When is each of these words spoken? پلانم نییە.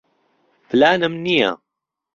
پلانم 0.69 1.13
نییە. 1.23 1.51